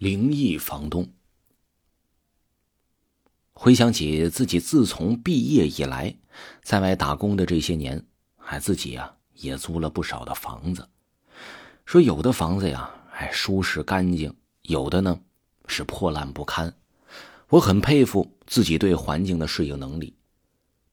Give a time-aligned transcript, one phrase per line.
[0.00, 1.06] 灵异房东。
[3.52, 6.16] 回想起自己自从毕业以来，
[6.62, 8.02] 在外打工的这些年，
[8.38, 10.88] 还自己呀也租了不少的房子。
[11.84, 14.30] 说有的房子呀，哎舒适干净；
[14.62, 15.20] 有的呢
[15.66, 16.74] 是破烂不堪。
[17.50, 20.16] 我很佩服自己对环境的适应能力。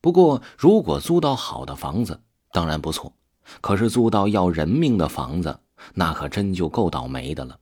[0.00, 2.20] 不过，如果租到好的房子，
[2.50, 3.12] 当然不错；
[3.60, 5.60] 可是租到要人命的房子，
[5.94, 7.60] 那可真就够倒霉的了。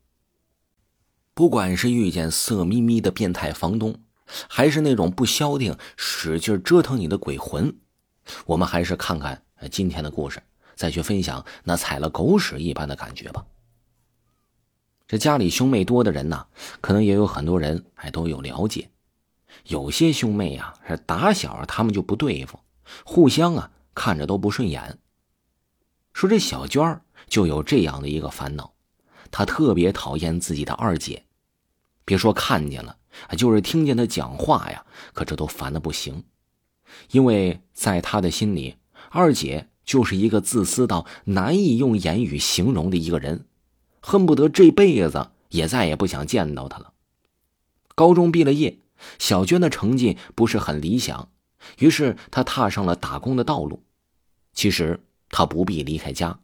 [1.35, 3.97] 不管是遇见色眯眯的变态房东，
[4.48, 7.77] 还是那种不消停、使劲折腾你的鬼魂，
[8.47, 10.41] 我们还是看看今天的故事，
[10.77, 13.45] 再去分享那踩了狗屎一般的感觉吧。
[15.09, 16.47] 这家里兄妹多的人呐，
[16.80, 18.89] 可能也有很多人还都有了解。
[19.66, 22.61] 有些兄妹呀，是打小他们就不对付，
[23.05, 24.98] 互相啊看着都不顺眼。
[26.12, 28.73] 说这小娟就有这样的一个烦恼。
[29.30, 31.23] 她特别讨厌自己的二姐，
[32.04, 32.96] 别说看见了，
[33.36, 36.24] 就是听见他讲话呀，可这都烦的不行。
[37.11, 38.77] 因为在他的心里，
[39.11, 43.46] 二姐就是一个自私到难以用言语形容的一个人，
[44.00, 46.92] 恨不得这辈子也再也不想见到她了。
[47.94, 48.78] 高中毕了业，
[49.18, 51.30] 小娟的成绩不是很理想，
[51.78, 53.83] 于是她踏上了打工的道路。
[54.52, 56.41] 其实她不必离开家，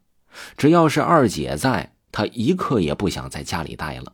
[0.56, 1.94] 只要是二姐在。
[2.12, 4.12] 她一刻也不想在家里待了。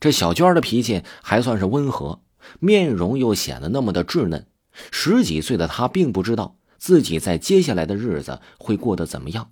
[0.00, 2.20] 这小娟的脾气还算是温和，
[2.60, 4.46] 面容又显得那么的稚嫩。
[4.90, 9.48] 十几岁的她并不知道自己在接下来的日子会过得怎么样。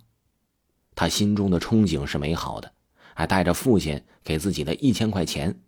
[0.95, 2.71] 她心中的憧憬是美好的，
[3.13, 5.59] 还带着父亲给自己的一千块钱，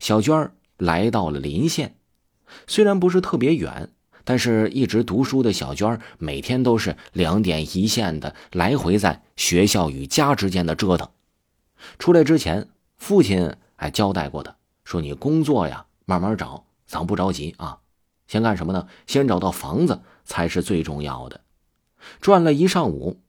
[0.00, 1.96] 小娟来到了临县。
[2.66, 3.90] 虽然不是特别远。
[4.26, 11.10] 但是，一直读书的小娟每天都是两点一线的来回在学校与家之间的折腾。
[11.98, 13.54] 出来之前，父亲
[13.84, 17.80] 还交代过的，说：“你工作呀，慢慢找，咱不着急啊。
[18.26, 18.88] 先干什么呢？
[19.06, 21.42] 先找到房子才是最重要的。”
[22.18, 23.20] 转了一上午，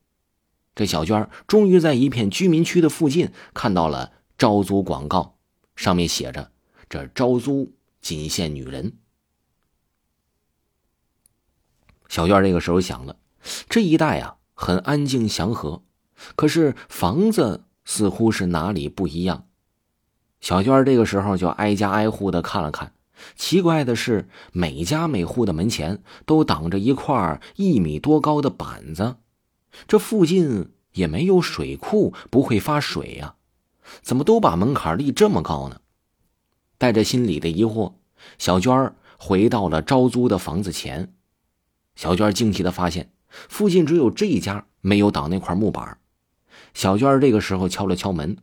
[0.74, 5.36] 这小娟终于在一片居民区的附近看到了招租广告，
[5.76, 6.54] 上面写着
[6.88, 8.94] ：“这招租仅限女人。”
[12.08, 13.18] 小娟这个时候想了，
[13.68, 15.84] 这一带啊很安静祥和，
[16.38, 19.50] 可是房子似乎是哪里不一样。
[20.46, 22.94] 小娟这个时候就挨家挨户的看了看，
[23.36, 29.16] 奇怪的是，每家每户的门前都挡着一块一米多高的板子，
[29.88, 33.34] 这附近也没有水库，不会发水呀，
[34.04, 35.82] 怎么都把门槛立这么高呢？
[36.78, 37.94] 带着心里的疑惑，
[38.38, 41.12] 小娟回到了招租的房子前。
[41.96, 45.98] 小娟惊奇的发现，附近只有这一家没有挡那块木板。
[46.76, 48.38] 小娟这个时候敲了敲门，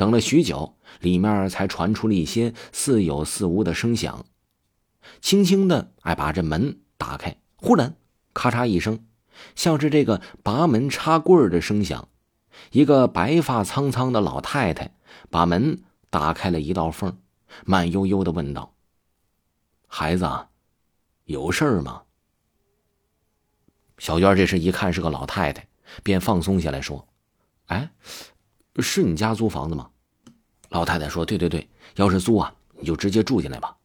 [0.00, 4.24] 等了许久，里面才传出了一些似有似无的声响。
[5.20, 7.36] 轻轻的，哎，把这门打开。
[7.56, 7.94] 忽然，
[8.32, 9.04] 咔嚓一声，
[9.54, 12.08] 像是这个拔门插棍的声响。
[12.72, 14.94] 一个白发苍苍的老太太
[15.28, 17.18] 把门打开了一道缝，
[17.66, 18.74] 慢悠悠的问道
[19.86, 20.26] ：“孩子，
[21.24, 22.04] 有事儿吗？”
[24.00, 25.68] 小娟这时一看是个老太太，
[26.02, 27.06] 便放松下来说
[27.68, 27.90] ：“哎，
[28.80, 29.90] 是你家租房子吗？”
[30.70, 33.76] 老太太说：“对对对，要是租啊，你就直接住进来吧。”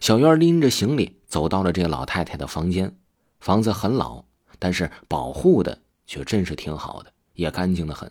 [0.00, 2.96] 小院拎着行李走到了这个老太太的房间。
[3.38, 4.24] 房子很老，
[4.58, 8.10] 但是保护的却真是挺好的，也干净的很，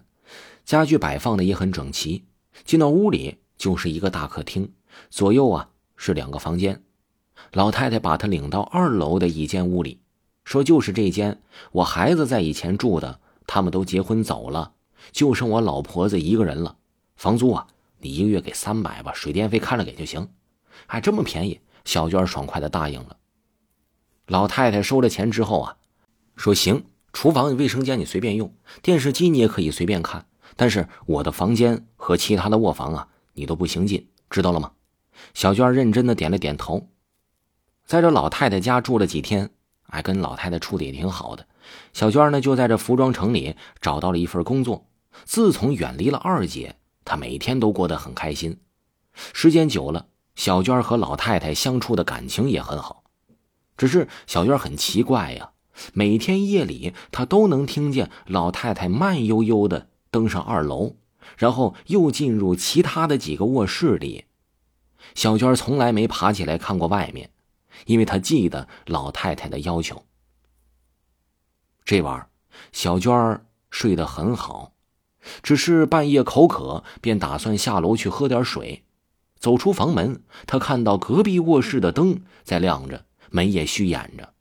[0.64, 2.24] 家具摆放的也很整齐。
[2.64, 4.72] 进到屋里就是一个大客厅，
[5.10, 6.82] 左右啊是两个房间。
[7.52, 10.00] 老太太把她领到二楼的一间屋里。
[10.46, 11.42] 说就是这间，
[11.72, 14.72] 我孩子在以前住的，他们都结婚走了，
[15.12, 16.76] 就剩我老婆子一个人了。
[17.16, 17.68] 房租啊，
[18.00, 20.30] 你一个月给三百吧，水电费看着给就行。
[20.86, 23.18] 还这么便宜，小娟爽快的答应了。
[24.28, 25.78] 老太太收了钱之后啊，
[26.36, 26.84] 说行，
[27.14, 34.72] 厨房、卫生间你随便用，电视机你也可以随便看，但是我的房间和其他的卧房啊，你都不行进，知道了吗？
[35.34, 36.90] 小娟认真的点了点头。
[37.86, 39.52] 在这老太太家住了几天。
[39.88, 41.46] 还跟老太太处的也挺好的，
[41.94, 44.84] 小娟呢就在这服装城里找到了一份工作。
[45.24, 46.76] 自从远离了二姐，
[47.06, 48.60] 她每天都过得很开心。
[49.14, 53.04] 时间久了，小娟和老太太相处的感情也很好。
[53.78, 55.52] 只是小娟很奇怪呀，
[55.94, 60.98] 每天夜里她都能听见老太太慢悠悠的登上二楼，
[61.38, 64.26] 然后又进入其他的几个卧室里。
[65.14, 67.32] 小娟从来没爬起来看过外面。
[67.88, 70.06] 因为她记得老太太的要求。
[71.84, 72.30] 这晚，
[72.72, 74.72] 小娟睡得很好，
[75.42, 78.84] 只是半夜口渴，便打算下楼去喝点水。
[79.40, 84.34] 走出房门，他看到隔壁卧室的灯在亮着，门也虚掩着。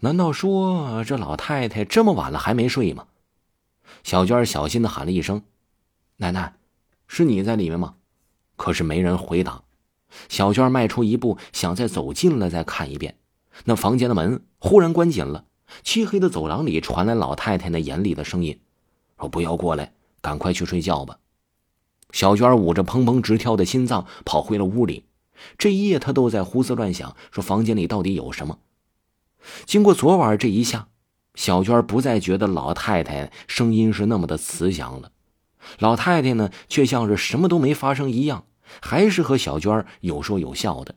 [0.00, 3.06] 难道说这老太太这么晚了还没睡吗？
[4.02, 5.42] 小娟小心的喊了一声
[6.18, 6.56] ：“奶奶，
[7.06, 7.94] 是你在里面吗？”
[8.56, 9.62] 可是没人回答。
[10.28, 13.16] 小娟迈出一步，想再走近了再看一遍。
[13.64, 15.44] 那房间的门忽然关紧了。
[15.82, 18.60] 漆黑的走廊里传来老太太那严厉的声音
[19.18, 19.92] ：“说不要过来，
[20.26, 21.20] 赶快去睡觉吧。”
[22.10, 25.04] 小娟捂着砰砰直跳的心脏跑回了屋里。
[25.56, 28.58] 这一夜她都在胡思乱想，说房间里到底有什么。
[29.66, 30.88] 经过昨晚这一下，
[31.36, 35.12] 小娟不再觉得老太太声音是那么的慈祥了。
[35.78, 38.46] 老太太呢，却像是什么都没发生一样，
[38.80, 40.96] 还是和小娟有说有笑的，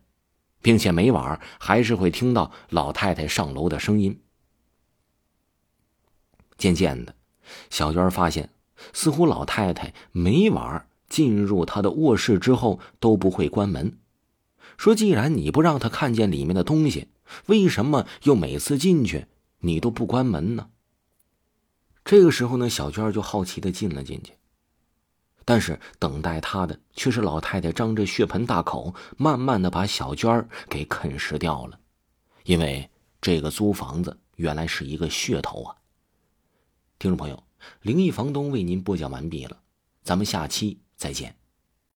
[0.62, 4.20] 并且每晚还是会听到老太太上楼的声音。
[6.58, 7.14] 渐渐的，
[7.70, 8.50] 小娟发现，
[8.94, 13.98] 似乎老太太每晚进入她的卧室之后都不会关门。
[14.78, 17.10] 说：“既然你不让她看见里面的东西，
[17.48, 19.26] 为什么又每次进去
[19.60, 20.70] 你都不关门呢？”
[22.06, 24.34] 这个时候呢，小娟就好奇的进了进去。
[25.44, 31.80] 但是等待她的却是老太太张着血盆大口，慢慢的把小娟给啃食掉了。
[32.46, 32.90] 因为
[33.20, 35.76] 这个租房子原来是一个噱头啊。
[37.00, 37.44] 听众朋友，
[37.82, 39.62] 灵异房东为您播讲完毕了，
[40.04, 41.39] 咱们下期再见。